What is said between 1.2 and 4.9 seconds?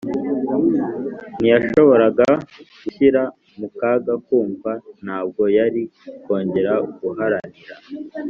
ntiyashoboraga gushyira mu kaga kumva;